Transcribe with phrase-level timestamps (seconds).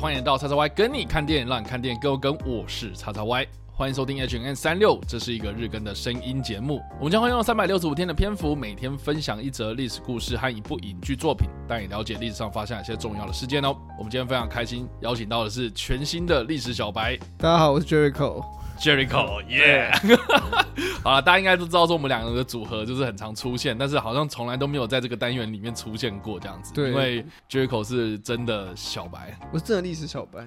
[0.00, 2.38] 欢迎到叉叉 Y 跟你看电影，让你看电影更有梗。
[2.46, 6.80] 我是叉叉 Y，欢迎收听 H N 三六，这是一个日更的声音节目。
[7.00, 13.76] 我们将会用三百六十五天的篇幅，每天分享一则历史故事和一部影剧作品，带你了解历史上发生一些重要的事件哦。
[13.98, 17.18] 我们今天非常开心，邀请到的是全新的历史小白。
[17.36, 18.44] 大家好，我是 Jericho。
[18.78, 20.18] Jericho，耶、yeah!
[21.02, 26.72] 好了，大家应该都知道说我们两个的组合就是很常出现，但是好像从来都没有在这个单元里面出现过这样子。
[26.72, 30.46] 对，因为 Jericho 是真的小白，我是真的历史小白。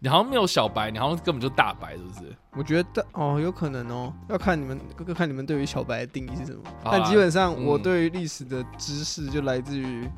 [0.00, 2.36] 你好像没有小白，你好像根本就大白，是不是？
[2.52, 6.62] 我觉得哦，有可能哦，要看你们，要看你们对于小白的定义是什么。
[6.84, 10.08] 但基本上，我对于历史的知识就来自于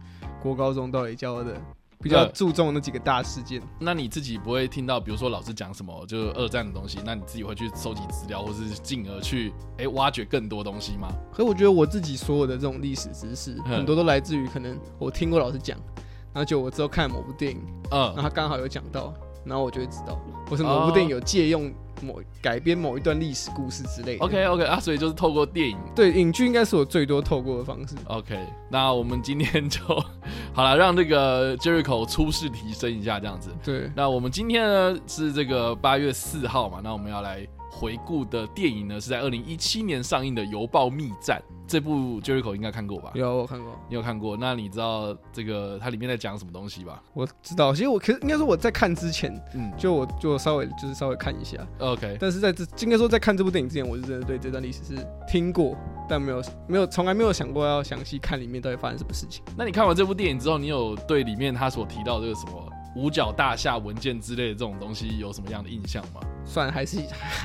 [0.43, 1.55] 国高中到底教的。
[2.03, 3.63] 比较注重那几个大事件。
[3.79, 11.09] 那你自己不会听到，比如说老师讲什么，就是二战的东西，那你自己会去收集资料，或是进而去哎、欸、挖掘更多东西吗？
[11.31, 15.79] 可是我觉得我自己所有的这种历史知识，很多都来自于可能我听过老师讲，
[16.33, 19.13] 然后就我之后看某部电影，嗯，然后他刚好有讲到，
[19.45, 21.73] 然后我就会知道，或是某部电影有借用。
[22.03, 24.25] 某改编某一段历史故事之类的。
[24.25, 27.95] OK OK 啊，所以就是透过电影，对，影剧应该是我最多透过的方式。
[28.07, 29.83] OK，那我们今天就
[30.55, 33.51] 好了，让这个 Jericho 初试提升一下这样子。
[33.63, 37.47] 对，那我们今天呢是这个八月四号嘛，那我们要来。
[37.71, 43.13] 回顾的电影呢，是在二零一七年上映的《邮报密战》这部，Jericho 应该看过吧？
[43.15, 43.79] 有，我看过。
[43.89, 44.37] 你有看过？
[44.37, 47.01] 那你知道这个它里面在讲什么东西吧？
[47.15, 52.17] 我知道，其实我可是应该说我在看之前，嗯，就我就稍微就是稍微看一下，OK。
[52.21, 55.77] 但是在这应该说在看这部电影之前，我是真的对这段历史是听过，
[56.09, 59.45] 但没有没有从来没有想过要详细看里面到底发生什么事情。
[59.57, 66.21] 那你看完这部电影之后，你有对里面他所提到这个什么五角大厦文件之类的这种东西有什么样的印象吗？
[66.45, 66.99] 算还是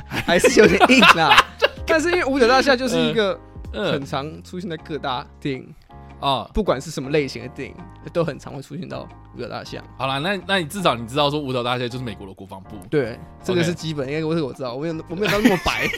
[0.08, 1.36] 还是有点硬啦，
[1.86, 3.40] 但是因为五角大厦就是一个
[3.72, 5.74] 很常出现在各大电影
[6.20, 7.76] 啊，不管是什么类型的电影，
[8.12, 9.84] 都很常会出现到五角大厦。
[9.98, 15.88] 好了，那那你至少你知道说五角大厦就是美国的国防部，对，这个是基本，因为我是我知道，我没有我没有到那么白。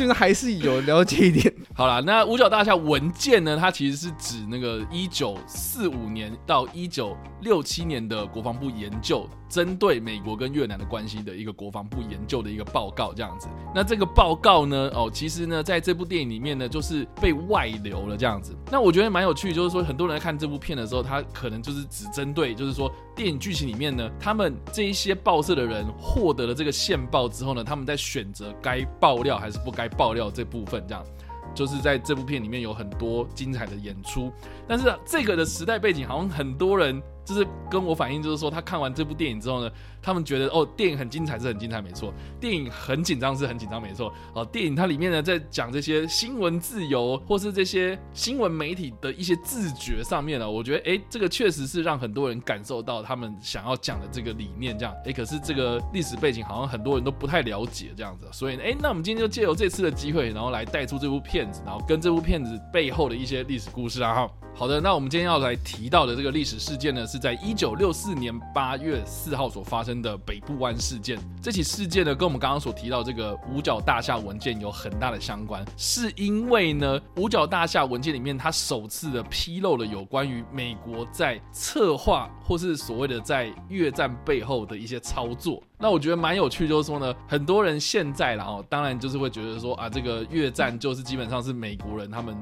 [0.00, 1.54] 这个还是有了解一点。
[1.76, 3.54] 好了，那五角大厦文件呢？
[3.54, 13.48] 它其实是指那个一九四五年到一九六七年的国防部研究，针对美国跟越南的关系的一个国防部研究的一个报告，这样子。
[13.74, 14.90] 那这个报告呢？
[14.94, 18.56] 哦，其实呢，在这部电影里面呢，就是被外流了这样子。
[18.70, 31.04] 那我觉得蛮有趣，就是说很多人在看这部片的时候，他可能就是只针对，就是说电影剧情里面呢，他们这一些报社的人获得了这个线报之后呢，他们在选择该爆料还是不该爆料这部分，这样。
[31.52, 34.32] 就是在这部片里面有很多精彩的演出，
[34.68, 37.02] 但是这个的时代背景好像很多人。
[37.30, 39.70] 就是跟我反映，就是说他看完这部电影之后呢，
[40.02, 44.12] 他们觉得哦，电影很精彩是很精彩没错，电影很紧张是很紧张没错。
[44.34, 54.92] 哦，电影它里面呢在讲这些新闻自由或是这些新闻媒体的一些自觉上面呢，我觉得哎，这个确实是让很多人感受到他们想要讲的这个理念这样。
[55.04, 64.30] 哎，可是这个历史背景好像很多人都不太了解这样子，所以哎，那我们今天就借由这次的机会，然后来带出这部片子，然后跟这部片子背后的一些历史故事啊哈。
[64.52, 71.18] 好的，那我们今天要来提到的这个历史事件呢，是在一九六四年八月四号所发生的北部湾事件。
[71.42, 85.62] 这起事件呢，跟我们刚刚所提到这个五角大厦文件有很大的相关，是因为呢，五角大厦文件里面它首次的披露了有关于美国在策划或是所谓的在越战背后的一些操作。
[85.78, 92.36] 那我觉得蛮有趣，就是说呢，很多人现在然后当然就是会觉得说啊，这个越战就是基本上是美国人他们。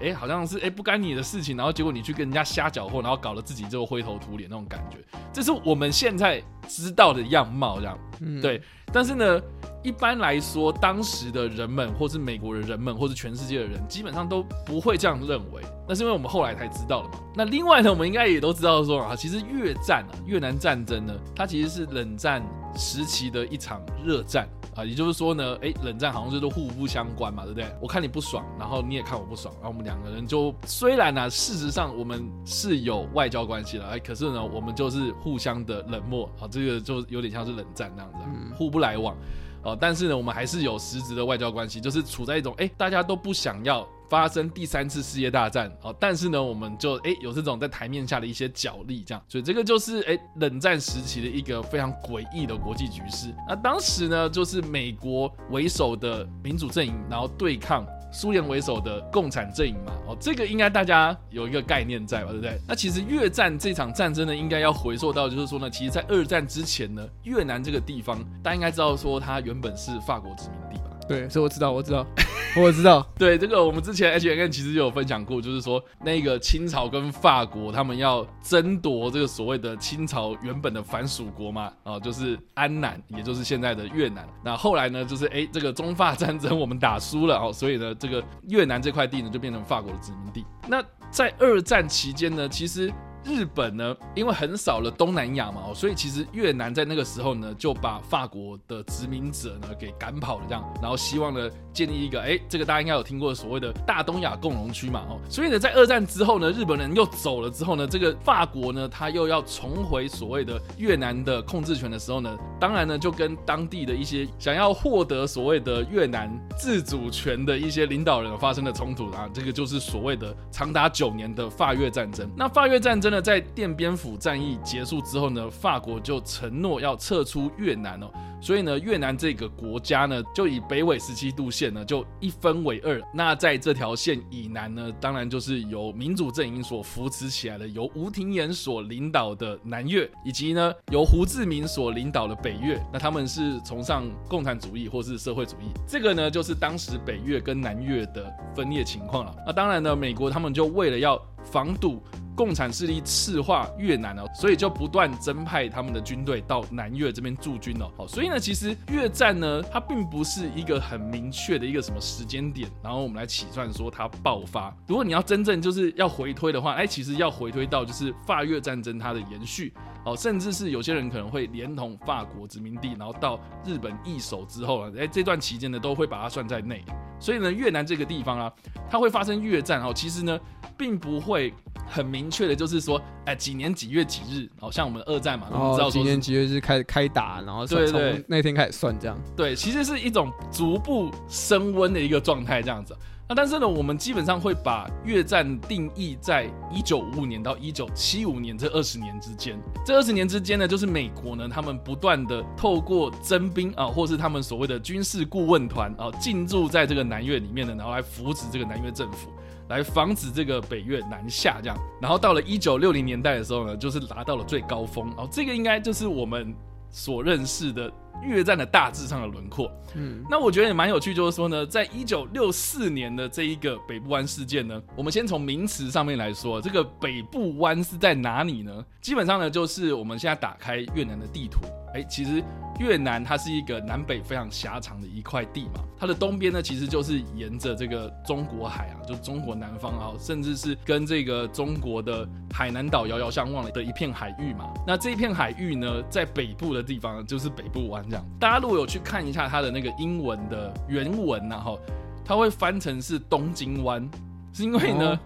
[0.00, 4.98] 哎，好像是哎不干你的事情，然后结果你去跟人家瞎搅和，然后搞得自己就灰头土脸那种感觉，
[5.32, 8.60] 这是我们现在知道的样貌，这样，嗯，对。
[8.92, 9.40] 但是呢，
[9.82, 15.60] 一般来说，当时的人们，或是美国的人们，或是全世界的人，基本上都不会这样认为。
[15.88, 17.18] 那是因为我们后来才知道的嘛。
[17.34, 22.42] 那另外呢，我们应该也都知道说啊，其实越战啊，越南战争呢，它其实是冷战
[22.76, 24.48] 时期的一场热战。
[24.76, 27.66] 啊，也就是说呢，哎，冷战好像是都互不相关嘛，对不对？
[27.80, 38.18] 我看你不爽，然后你也看我不爽，然后我们两个人就虽然呢、啊，事实上我们是有外交关系了，哎，可是呢，我们就是互相的冷漠，啊，这个就有点像是冷战那样子，
[38.54, 39.16] 互不来往，
[39.62, 43.88] 啊，但是呢，我们还是有实质的外交关系，就是处在一种哎，大家都不想要。
[44.08, 53.34] 发生第三次世界大战哦，但是呢，我们就哎有这种在台面下的一些角力，这样，所以这个就是哎冷战时期的一个非常诡异的国际局势。
[53.48, 59.92] 那当时呢，就是美国为首的民主阵营，然后对抗苏联为首的共产阵营嘛。
[60.08, 62.58] 哦，这个应该大家有一个概念在吧，对不对？
[62.66, 70.65] 那其实越战这场战争呢，应该要回溯到就是说呢，其实在二战之前呢，越南这个地方大家应该知道说它原本是法国殖民。
[71.08, 72.06] 对，所以我知道，我知道，
[72.58, 73.06] 我知道。
[73.16, 84.26] 对，这个我们之前 H N N 其实就有分享过，就是说那个清朝跟法国他们要争夺这个所谓的清朝原本的藩属国嘛，啊，就是安南，也就是现在的越南。
[84.44, 90.44] 那后来呢，就是哎，这个中法战争我们打输了哦，所以呢，这个越南这块地呢就变成法国的殖民地。
[90.66, 92.92] 那在二战期间呢，其实。
[93.26, 122.30] 日本呢，因为横扫了东南亚嘛，所以其实越南在那个时候呢，就把法国的殖民者呢给赶跑了，这样，然后希望呢建立一个，哎，这个大家应该有听过所谓的大东亚共荣区嘛，哦，所以呢，在二战之后呢，日本人又走了之后呢，这个法国呢，他又要重回所谓的越南的控制权的时候呢，当然呢，就跟当地的一些想要获得所谓的越南自主权的一些领导人发生了冲突啊，这个就是所谓的长达九年的法越战争。
[122.36, 123.15] 那法越战争呢？
[123.16, 128.10] 那在奠边府战役结束之后呢，法国就承诺要撤出越南哦，
[128.42, 133.00] 所以呢，越南这个国家呢，就以北纬十七度线呢，就一分为二。
[133.14, 142.78] 那在这条线以南呢，当然就是由民主阵营所扶持起来的，由吴廷琰所领导的南越，以及呢由胡志明所领导的北越。
[142.92, 149.34] 那他们是崇尚共产主义或是社会主义，这个呢就是当时北越跟南越的分裂情况了。
[149.46, 152.02] 那当然呢，美国他们就为了要防堵。
[152.36, 157.90] 共产势力赤化越南哦，所以就不断增派他们的军队到南越这边驻军哦。
[157.96, 164.72] 好，所以呢，其实越战呢，它并不是一个很明确的一个什么时间点，然后我们来起算说它爆发。
[164.86, 169.72] 如果你要真正就是要回推的话，哎，其实要回推到就是法越战争它的延续
[170.04, 176.84] 哦，甚至是有些人可能会连同法国殖民地，然后到日本易手之后啊，哎，这段期间呢都会把它算在内。
[177.18, 178.52] 所以呢，越南这个地方啊，
[178.90, 180.38] 它会发生越战哦，其实呢，
[180.76, 181.54] 并不会。
[181.88, 189.18] 很明确的，就是说，哎，几年几月几日，好像我们二战嘛，然后知道几年几月是开始开打，然后从那天开始算这样。
[189.36, 192.96] 对，其实是一种逐步升温的一个状态这样子。
[193.28, 199.58] 那但是呢，我们基本上会把越战定义在一九五五年到一九七五年这二十年之间。
[199.84, 209.32] 这二十年之间呢，就是美国呢，他们不断的透过征兵啊，或是他们所谓的军事顾问团啊，进驻在这个南越里面呢，然后来扶持这个南越政府。
[209.68, 215.10] 来防止这个北越南下，这样，然后到了一九六零年代的时候呢，就是达到了最高峰。
[215.16, 216.54] 哦，这个应该就是我们
[216.90, 217.90] 所认识的
[218.22, 219.70] 越战的大致上的轮廓。
[219.94, 228.84] 嗯，那我觉得也蛮有趣，就是说呢，在一九六四年的这一个北部湾事件呢，我们先从名词上面来说，这个北部湾是在哪里呢？
[229.00, 231.60] 基本上呢，就是我们现在打开越南的地图，
[231.94, 232.42] 哎，其实。
[232.78, 244.74] 越南它是一个南北非常狭长的一块地嘛，它的东边呢其实就是沿着这个中国海啊，就中国南方啊，甚至是跟这个中国的海南岛遥遥相望的一片海域嘛。
[244.86, 248.24] 那这一片海域呢，在北部的地方就是北部湾这样。
[248.38, 251.78] 大家如果有去看一下它的那个英文的原文然后
[252.24, 254.08] 它会翻成是东京湾，
[254.52, 255.18] 是因为呢、哦、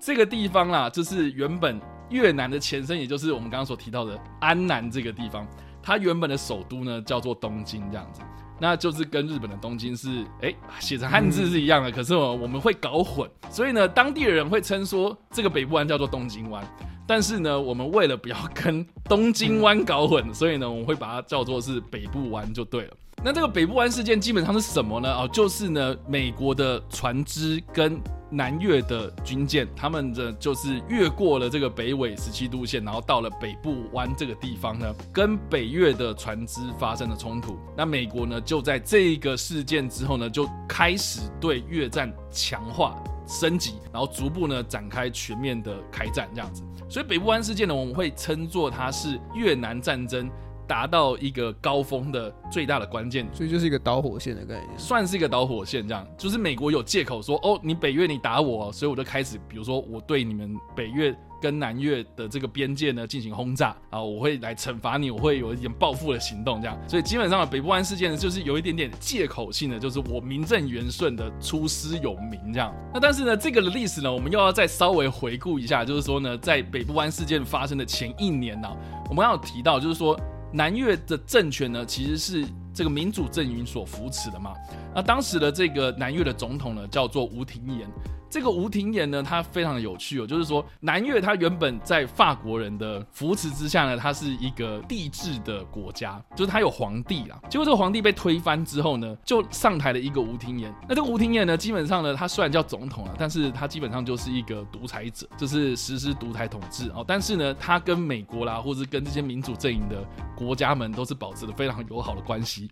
[0.00, 1.80] 这个地方啦，就是原本
[2.10, 5.46] 越南的前身，也就是我们刚刚所提到的安南这个地方。
[5.82, 8.20] 它原本的首都呢叫做东京，这样子，
[8.58, 16.64] 那就是跟日本的东京是哎写成汉字是一样的，可是我我们会搞混，所以呢，当地的人会称说这个北部湾叫做东京湾，
[17.06, 22.96] 但是呢，我们为了不要跟东京湾搞混，所以呢，我们会把它叫做是北部湾就对了。
[23.24, 25.12] 那这个北部湾事件基本上是什么呢？
[25.12, 27.98] 哦，就是呢，美国的船只跟
[28.30, 37.56] 南越的军舰，他们的就是越过了这个北纬十七度线，然后到了北部湾这个地方呢，跟北越的船只发生了冲突。
[37.76, 42.94] 那美国呢，就在这个事件之后呢，就开始对越战强化
[43.26, 46.62] 升级，然后逐步呢展开全面的开战这样子。
[46.88, 50.30] 所以北部湾事件呢，我们会称作它是越南战争。
[50.66, 55.86] 达到一个高峰的最大的关键，所以就是一个导火线的概念，算是一个导火线。
[55.86, 66.76] 这样就是美国有借口说，哦，你北越你打我，所以我就开始，比如说我对你们北越跟南越的这个边界呢进行轰炸啊，我会来惩罚你，我会有一点报复的行动，这样。
[66.88, 72.74] 所以基本上的北部湾事件呢，就是有一点点借口性的，就是我名正言顺的出师有名这样。
[72.92, 78.68] 那但是呢，这个的历史呢，我们又要再稍微回顾一下，就是说呢，在北部湾事件发生的前一年呢，
[79.08, 80.18] 我们刚有提到，就是说。
[80.52, 84.54] 南越的政权呢，其实是这个民主阵营所扶持的嘛。
[84.94, 87.86] 那当时的这个南越的总统呢，叫做吴廷琰。
[88.28, 97.38] 这个吴廷琰呢，他非常的有趣哦，就是说南越他原本在法国人的扶持之下呢，他是一个帝制的国家，就是他有皇帝啊。
[97.48, 100.72] 结果这个皇帝被推翻之后呢，就上台了一个吴廷琰。
[100.88, 107.04] 那这个吴廷琰呢，基本上呢，他虽然叫总统啊，但是他基本上就是一个独裁者，就是实施独裁统治哦。
[107.06, 110.04] 但是呢，他跟美国啦，或者跟这些民主阵营的
[110.34, 112.70] 国家们都是保持了非常友好的关系。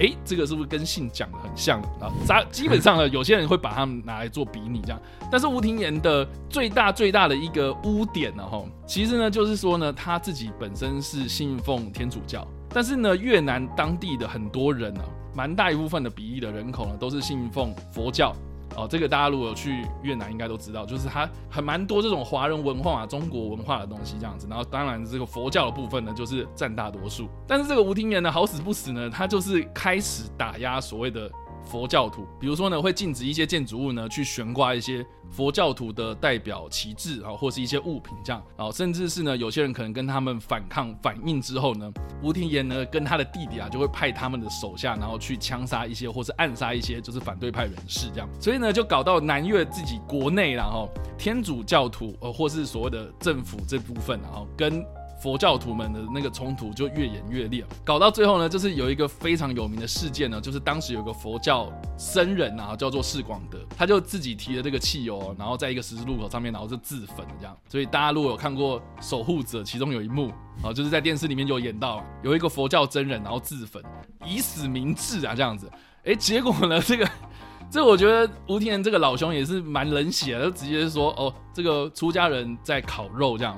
[0.00, 2.10] 哎、这个是不是跟信讲的很像啊？
[2.50, 5.00] 基基本上呢，有些人会把他们拿来做比拟这样。
[5.30, 18.34] 但是吴廷琰的最大最大的一个污点呢，哈，其实呢就是说呢，他自己本身是信奉天主教，但是呢，越南当地的很多人呢，蛮大一部分的比例的人口呢，都是信奉佛教。
[18.76, 24.46] 哦，这个大家如果有去越南，应该都知道，就是它很蛮多这种华人文化啊、中国文化的东西这样子。
[24.48, 27.28] 然后，当然这个佛教的部分呢，就是占大多数。
[27.46, 31.30] 但是这个吴廷琰呢，好死不死呢，他就是开始打压所谓的。
[31.64, 41.90] 佛教徒，比如说呢，会禁止一些建筑物呢去悬挂一些佛教徒的代表旗帜啊，或是一些物品这样啊，甚至是呢，有些人可能跟他们反抗反应之后呢，
[42.22, 54.84] 吴廷琰呢跟他的弟弟啊就会派他们的手下，然后去枪杀一些或是暗杀一些就是反对派人士这样，所以呢就搞到南越自己国内然后天主教徒呃或是所谓的政府这部分然后跟。
[55.24, 67.56] 佛教徒们的那个冲突就越演越烈，搞到最后呢，就是有一个非常有名的事件呢，就是当时有个佛教僧人啊，叫做释广德，他就自己提了这个汽油，然后在一个十字路口上面，然后就自焚这样。
[67.70, 70.30] 所以大家如果有看过《守护者》，其中有一幕
[70.62, 73.82] 啊，就是在电视里面有演到，有一个佛教僧人然后自焚，
[74.26, 75.70] 以死明志啊这样子。
[76.04, 77.08] 哎，结果呢，这个
[77.72, 83.56] 这我觉得吴天这个老兄也是蛮冷血的，就直接说哦，这个出家人在烤肉这样。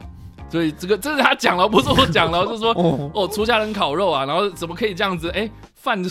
[0.49, 2.73] 所以这个这是他讲了，不是我讲了， 就是说
[3.15, 5.29] 哦，出家人烤肉啊，然后怎么可以这样子？
[5.31, 6.03] 哎，犯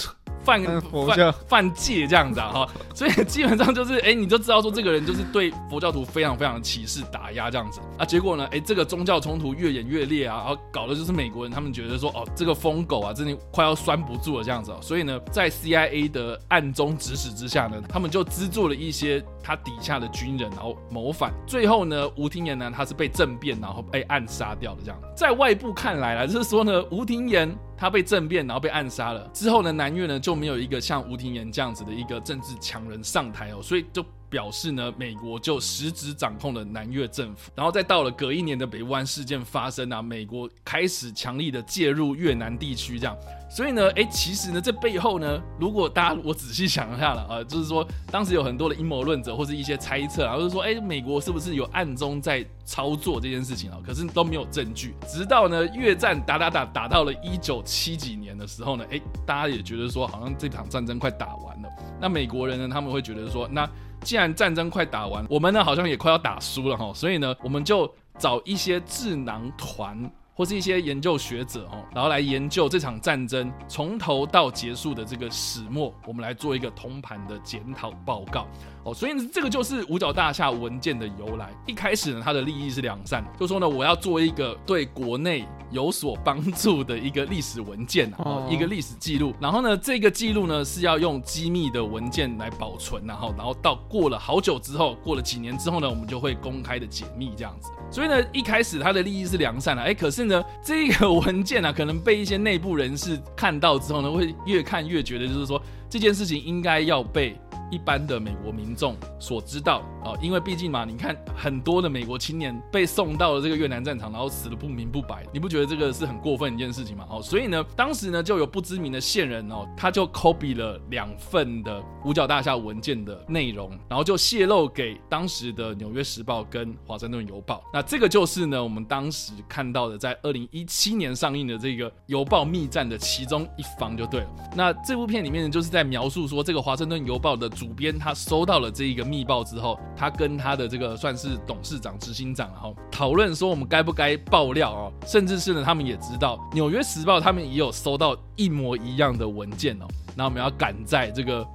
[0.46, 0.64] 犯
[1.08, 8.06] 犯犯戒这样子啊，哈， 所以基本上就是哎，你就知道说这个人就是对佛教徒非常非常的歧视打压这样子啊。
[8.06, 14.72] 结果呢，哎，这个宗教冲突越演越烈啊，然后搞的就是美国人他们觉得说哦，这个疯狗啊，真的快要拴不住了这样子。
[14.82, 19.24] 所以呢，在 CIA 的暗中指使之下呢，他们就资助了一些。
[19.48, 24.82] 他底下的军人，然后谋反，最后呢，吴廷琰呢，他是被政变，然后被暗杀掉的。
[24.84, 29.30] 这样，在外部看来啊，就是说呢，吴廷琰他被政变，然后被暗杀了。
[29.34, 37.52] 之后呢，南越呢就没有一个像吴廷琰这样子的一个政治强人上台哦，所以就表示呢，美国就实质掌控了南越政府。
[37.56, 43.16] 然后再到了隔一年的北部湾事件发生啊，美国开始强力的介入越南地区，这样。
[43.50, 53.78] 所以呢，哎，其实呢，这背后呢，如果大家我仔细想一下了啊，就是说，当时有很多的阴谋论者或是一些猜测啊，就是说，哎，美国是不是有暗中在操作这件事情啊？
[53.86, 54.96] 可是都没有证据。
[55.08, 61.70] 直到呢，越战打打打打到了一九七几年的时候呢，哎，大家也觉得说，好像这场战争快打完了。
[62.02, 63.70] 那美国人呢，他们会觉得说，那
[64.06, 70.10] 既然战争快打完，我们呢好像也快要打输了哈，所以呢，我们就找一些智囊团。
[70.38, 78.46] 或是一些研究学者哦，然后来研究这场战争从头到结束的这个始末，我们来做一个通盘的检讨报告
[78.86, 78.94] 哦。
[78.94, 81.52] 所以呢，这个就是五角大厦文件的由来。
[81.66, 89.34] 一开始呢，它的利益是良善，就说呢，我要做一个对国内有所帮助的一个历史文件哦，一个历史记录。
[89.40, 97.70] 然后呢，这个记录呢是要用机密的文件来保存，然后，然后到过了好久之后，过了几年之后呢，我们就会公开的解密这样子。
[97.92, 107.36] 所以呢，一开始它的利益是良善的，哎，可是呢，这个 文件呢、啊，可能被一些内部人士看到之后呢，会越看越觉得，就是说这件事情应该要被。
[107.76, 117.06] 一般的美国民众所知道啊，因为毕竟嘛，你看很多的美国青年被送到了这个越南战场，然后死的不明不白，你不觉得这个是很过分一件事情吗？
[117.10, 127.56] 哦，所以呢，当时呢就有不知名的线人哦，他就 copy 了两份的五角大厦文件的内容，然后就泄露给当时的《纽约时报》跟《华盛顿邮报》。
[127.74, 134.28] 那这个就是呢，我们当时看到的，在二零一七年上映的这个邮报密战的其中一方就对了。
[134.56, 137.50] 那这部片里面呢，就是在描述说这个《华盛顿邮报》的。
[137.56, 151.44] 主主编他收到了这一个密报之后，他跟他的这个算是董事长、执行长，然后讨论说我们该不该爆料哦，甚至是呢，他们也知道《纽约时报》他们也有收到一模一样的文件哦，那我们要赶在这个《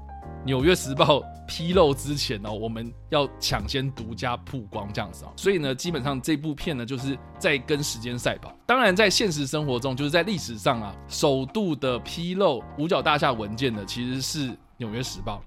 [0.45, 8.53] 纽约时报》披露之前哦，我们要抢先独家曝光这样子啊，所以呢，基本上这部片呢就是在跟时间赛跑。
[8.67, 15.41] 当然，在现实生活中，就是在历史上啊，首度的披露五角大厦文件的其实是《纽约时报》。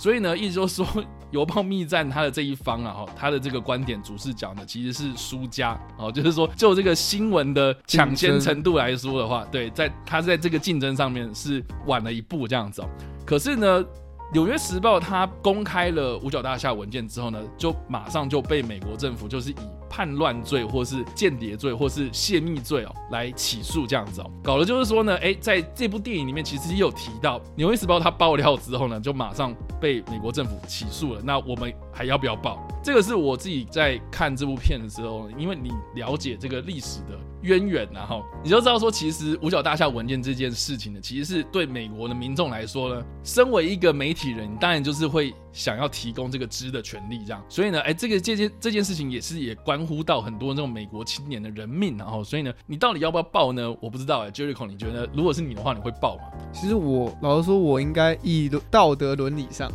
[0.00, 0.86] 所以呢，一直就说，
[1.30, 12.82] 邮报密战他的这一方啊，哈，他的这个观点主视角呢，其实是输家哦，就是说，就这个新闻的抢先程度来说的话，对，在他在这个竞争上面是晚了一步这样子。
[13.26, 13.84] 可是呢，
[14.32, 19.56] 《纽约时报》它公开了五角大厦文件之后呢，就马上就被美国政府就是以
[19.88, 31.20] 叛乱罪，或是间谍罪，或是泄密罪哦来起诉这样子哦，搞的就是说呢，哎，在这部电影里面其实也有提到，《纽约时报》它爆料之后呢，就马上被美国政府起诉了。
[31.24, 32.56] 那我们还要不要报？
[32.84, 47.42] 这个是我自己在看这部片的时候，因为你了解这个历史的渊源，然后你就知道说，其实五角大厦文件这件事情呢，其实是对美国的民众来说呢，身为一个媒体人，当然就是会想要提供这个知的权利，这样。
[47.48, 53.70] 所以呢，哎，这个这件这件事情也是也关乎到很多这种美国青年的人命，然后，所以呢，你到底要不要报呢？
[53.80, 56.24] 我不知道哎，Jericho，你觉得如果是你的话，你会报吗？
[56.52, 59.70] 其实我老实说，我应该以道德伦理上。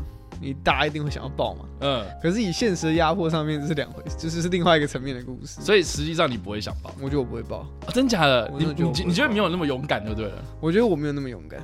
[0.46, 1.66] 你大家一定会想要报嘛？
[1.80, 5.60] 嗯，可是以现实的压迫上面，这是两回事，就是是另外一个层面的故事。
[5.60, 6.94] 所以实际上你不会想报？
[7.02, 7.62] 我觉得我不会报。
[7.88, 8.52] 啊、真假的？
[8.60, 10.44] 你你你觉得没有那么勇敢就对了？
[10.62, 11.60] 我觉得我没有那么勇敢。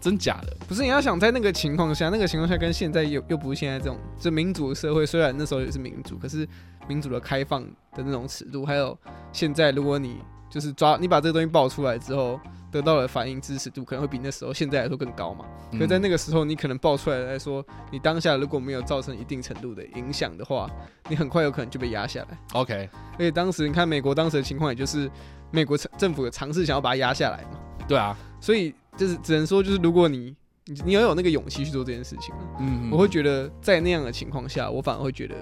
[0.00, 0.56] 真假的？
[0.66, 6.48] 不是，你要想在那个情况下，那个情况下跟现在又又不是现在这种就民主的社会，虽然那时候也是民主，可是
[6.88, 8.98] 民主的开放的那种尺度，还有
[9.32, 10.18] 现在如果你
[10.50, 12.40] 就是抓你把这个东西爆出来之后。
[12.70, 15.44] 得到的反应支持度可能会比那时候现在来说更高嘛？
[15.78, 20.70] 可在那个时候，你可能爆出来来说，你当下如果没有造成一定程度的影响的话，
[21.08, 22.38] 你很快有可能就被压下来。
[22.52, 25.10] OK，而且当时你看美国当时的情况，也就是
[25.50, 27.58] 美国政府有尝试想要把它压下来嘛？
[27.88, 30.36] 对啊，所以就是只能说，就是如果你
[30.84, 35.34] 你要有那个勇气去做这件事情，嗯，我会觉得在那样的情况下，我反而会觉得。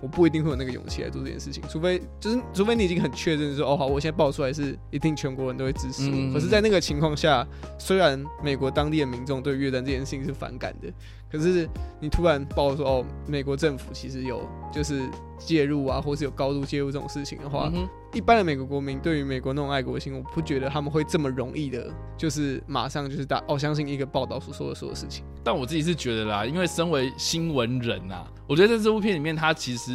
[0.00, 6.14] 我不一定会有那个勇气来做这件事情，除非就是除非你已经很确认说，哦好，我现在爆出来是一定全国人都会支持我。
[6.14, 7.46] 嗯、可是，在那个情况下，
[7.78, 10.92] 虽然美国当地的民众对越战这件事情是反感的，
[11.30, 11.68] 可是
[12.00, 15.02] 你突然爆说，哦，美国政府其实有就是
[15.38, 17.70] 介入啊，或是有高度介入这种事情的话。
[17.74, 21.86] 嗯一般的美国国民对于美国那种爱国心，我不觉得他们会这么容易的，
[22.16, 25.22] 就是马上就是打哦，相信一个报道所说的所有事情。
[25.44, 29.85] 但我自己是觉得啦，因为身为新闻人啊，我觉得在这部片里面，他其实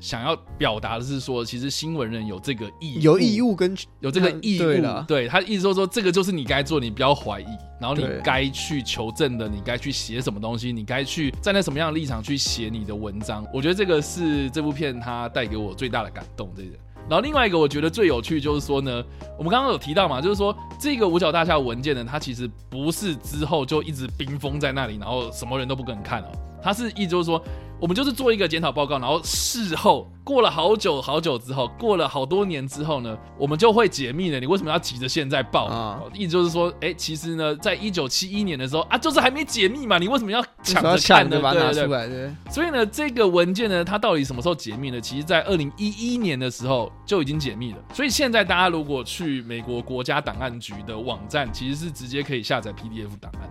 [0.00, 5.04] 想要表达的是说，其实新闻人有这个义务，有义务跟有这个义务。
[5.06, 7.46] 对他意思说说，这个就是你该做，你不要怀疑，
[7.80, 13.46] 然后你该去求证的，你该去写什么东西，你该去站在什么样的立场去写你的文章。
[13.52, 16.70] 我觉得这个是这部片它带给我最大的感动，这个。
[17.08, 19.02] 然后另外一个我觉得最有趣就是说呢，
[19.38, 26.28] 我们刚刚有提到嘛，就是说这个五角大厦文件呢，它其实不是之后就一直冰封在那里，然后什么人都不敢看哦，
[26.62, 27.42] 它是意思就是说。
[27.80, 34.40] 我们就是做一个检讨报告，然后事后过了好久好久之后，过了好多年之后呢，我们就会解密了。
[34.40, 35.66] 你为什么要急着现在报？
[35.66, 41.40] 啊，意思就是说，哎，其实呢，在一九七一年的时候啊，就是还没解密嘛，你为什么要抢着看呢？
[41.52, 42.34] 对对对。
[42.50, 45.00] 所以呢，这个文件呢，它到底什么时候解密呢？
[45.00, 47.78] 其实，在二零一一年的时候就已经解密了。
[47.92, 53.43] 所以现在大家如果去美国国家档案局的网站，其实是直接可以下载 PDF 档案的。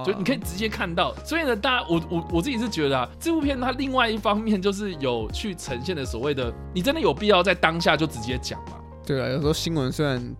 [0.00, 1.14] 哦，就你可以直接看到。
[1.24, 3.70] 所以呢，大家我我我自己是觉得啊，这部片它。
[3.72, 8.72] 另外一方面，就是有去呈现的所谓的，你真的有必要在当下就直接讲吗？
[9.06, 10.34] 对啊，有时候新闻虽然。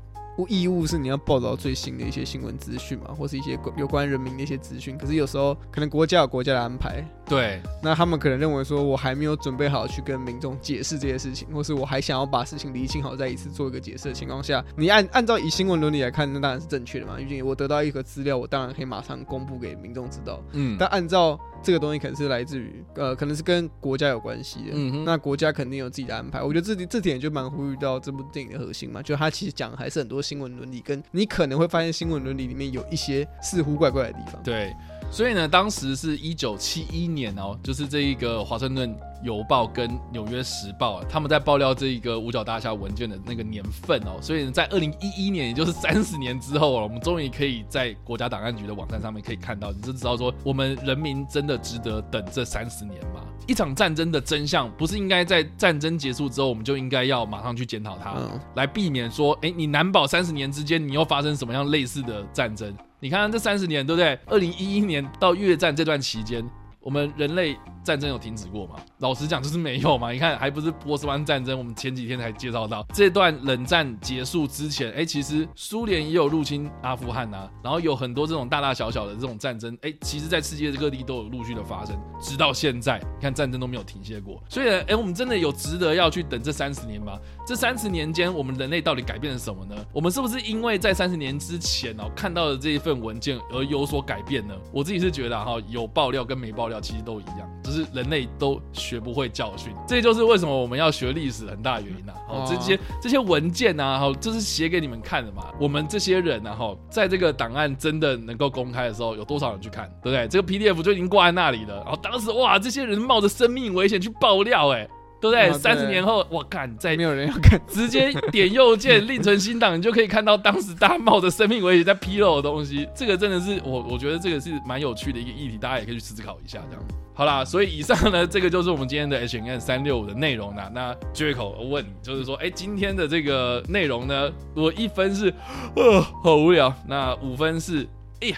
[0.48, 4.96] 义务是你要报道最新的一些新闻资讯嘛，或是一些有关人民的一些资讯。
[4.96, 17.14] 可是有时候可能国家有国家的安排，对，那他们可能认为说，我还没有准备好去跟民众解释这些事情，或是我还想要把事情理清好，再一次做一个解释的情况下，你按按照以新闻伦理来看，那当然是正确的嘛。
[17.16, 20.42] 毕竟我得到一个资料，我当然可以马上公布给民众知道。
[20.52, 24.70] 嗯，但按照这个东西可能是来自于呃，可能是跟国家有关系的。
[24.72, 26.42] 嗯哼，那国家肯定有自己的安排。
[26.42, 31.00] 我觉得这这点就蛮呼吁到这部电影的核心嘛，就他其实讲还是很多新闻伦理跟。
[31.12, 34.42] 你可能会发现新闻伦理里面有一些似乎怪怪的地方。
[34.42, 34.74] 对，
[35.10, 53.20] 所以呢，当时是一九七一年哦，就是这一个华盛顿邮报跟纽约时报啊，他们在爆料这一个五角大厦文件的那个年份哦，所以呢，在二零一一年，也就是三十年之后了，我们终于可以在国家档案局的网站上面可以看到，你就知道说，我们人民真的值得等这三十年吗？
[53.46, 62.72] 一场战争的真相，不是应该在战争结束之后，我们就应该要马上去检讨它，嗯、来避免说，哎，你难保三十年之间你又发生什么样类似的战争？
[63.00, 64.18] 你看看这三十年，对不对？
[64.26, 66.44] 二零一一年到越战这段期间，
[66.80, 67.56] 我们人类。
[67.82, 68.76] 战争有停止过吗？
[68.98, 70.10] 老实讲，就是没有嘛。
[70.10, 71.58] 你看，还不是波斯湾战争？
[71.58, 84.42] 我们前几天才介绍到，这段冷战结束之前，哎、其实苏联也有入侵阿富汗啊，然后有很多这种大大小小的这种战争，哎、其实在世界各地都有陆续的发生，直到现在，你看战争都没有停歇过。
[84.48, 87.18] 所以呢，哎、我们真的有值得要去等这三十年吗？
[87.46, 89.74] 这三十年间，我们人类到底改变了什么呢？
[89.92, 94.54] 我们是不是因为在三十年之前哦看到的这一份文件而有所改变呢？
[94.72, 97.50] 我自己是觉得哈，有爆料跟没爆料其实都一样。
[97.62, 102.12] 只是就是人类都学不会教训，这就是为什么我们要学历史很大原因呐。
[102.28, 105.46] 好，这些这些文件呐，好，这是写给你们看的嘛。
[105.58, 110.28] 我们这些人啊，哈，在这个档案真的能够公开的时候，有多少人去看，对不对？
[110.28, 111.76] 这个 PDF 就已经挂在那里了。
[111.76, 114.88] 然后当时哇，这些人冒着生命危险去爆料，哎，
[115.20, 115.52] 对不对？
[115.52, 122.88] 三十年后，我靠，再没有人要看， 直接点右键 另存新档，你就可以看到当时大家冒着生命危险在披露的东西。
[122.94, 126.60] 这个真的是我，我觉得这个是蛮有趣的一个议题，大家也可以去思考一下。
[126.70, 130.70] 这样，好啦，所以以上呢，这个就是我们今天的 H N 三六五的内容啦。
[130.72, 135.32] 那 Jericho 我问你，就是说，哎，今天的这个内容呢，我一分是，
[135.76, 137.86] 呃， 好无聊，那五分是，
[138.20, 138.36] 哎呀，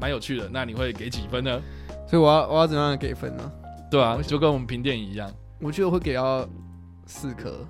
[0.00, 1.60] 蛮有趣的，那你会给几分呢？
[2.08, 3.52] 所以我要我要怎样给分呢？
[3.90, 5.30] 对啊，就跟我们评电影一样。
[5.62, 6.46] 我觉得我会给到
[7.06, 7.66] 四颗。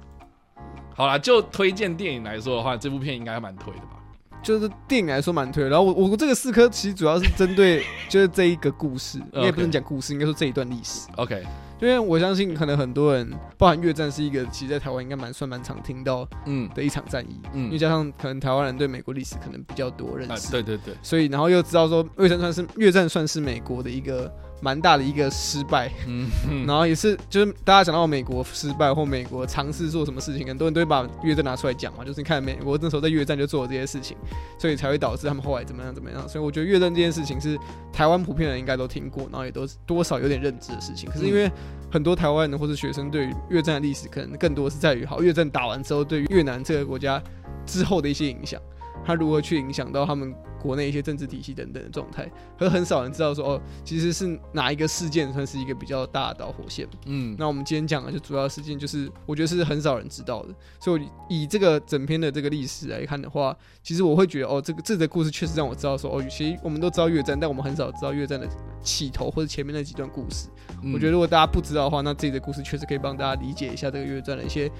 [0.95, 3.99] 好啦，就推荐电影来说的话，这部片应该还蛮推的吧？
[4.43, 5.71] 就是电影来说蛮推的。
[5.71, 11.09] 然后我我这个四颗其实主要是针对 就是这一个故事，你也不能讲故事，应该说这一段历史。
[11.17, 11.45] OK。
[11.81, 13.29] 因为我相信，可能很多人，
[13.59, 26.31] 包含越战是一个，其实在台湾应该蛮算蛮常听到，嗯，的一场战役，嗯，因为加上可能台湾人对美国历史可能比较多认识，对对对，所以然后又知道说越战算是越战算是美国的一个蛮大的一个失败，嗯，
[26.67, 34.17] 然后也是就是大家讲到美国失败或美国尝试做什么事情，很多人都会把越战拿出来讲嘛，就是你看美国那时候在越战就做了这些事情，
[34.57, 37.59] 所以才会导致他们后来怎么样怎么样，所以我觉得越战这件事情是
[37.93, 41.51] 台湾普遍人应该都听过，然后也都多少有点认知的事情，可是因为
[41.91, 47.21] 很多台湾人或者学生对于越战的历史，可能更多是在于好越战打完之后，对于越南这个国家
[47.67, 48.61] 之后的一些影响，
[49.05, 50.33] 它如何去影响到他们。
[50.63, 56.87] 国内一些政治体系等等的状态，可是很少人知道说哦，其实是哪一个事件算是一个比较大的导火线。
[57.07, 60.55] 嗯，那我们今天讲的就主要事件，就是我觉得是很少人知道的。
[60.79, 68.49] 所以以这个整篇的这个历史来看的话，其实我会觉得哦，这个这个故事确实让我知道说哦，其实我们都知道越战，但我们很少知道越战的
[68.81, 70.49] 起头或者前面那几段故事。
[70.83, 74.71] 嗯，我觉得如果大家不知道的话，那这个故事确实可以帮大家理解一下这个越战的一些。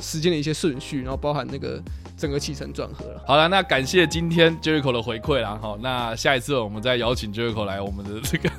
[0.00, 1.82] 时间的一些顺序，然后包含那个
[2.16, 3.22] 整个起承转合了。
[3.26, 5.58] 好了，那感谢今天 Jericho 的回馈啦。
[5.60, 8.50] 好，那下一次我们再邀请 Jericho 来我们的这个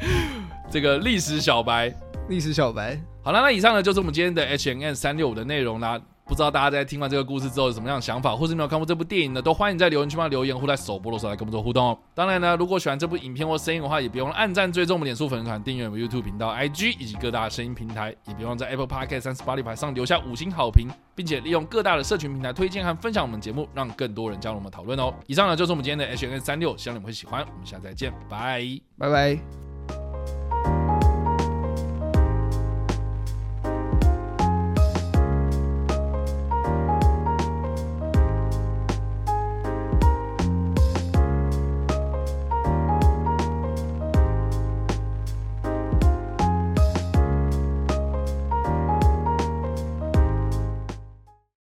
[0.70, 1.94] 这个历史小白，
[2.28, 3.00] 历史小白。
[3.22, 6.00] 好了，那以上呢就是我们今天的 H N N 三六五的内容啦。
[6.32, 9.42] 不知道大家在听完这个故事之后有什么样的想法，或是没有看过这部电影呢？
[9.42, 11.98] 都欢迎在留言区帮留言，或在首播的时候来跟我们做互动哦。
[12.14, 25.12] 当然呢，如果喜欢这部影片或声音的话，也别忘了按赞、追踪我们脸书粉丝团、订阅我们 YouTube 频道、IG 以及各大声音平台，也别忘在 Apple Podcast 和 Spotify 上留下五星好评，并且利用各大的社群平台推荐和分享我们节目，让更多人加入我们讨论哦。
[25.26, 27.42] 以上呢就是我们今天的 H&M 365，希望你们会喜欢。
[27.42, 28.66] 我们下次再见，拜
[28.96, 29.61] 拜拜。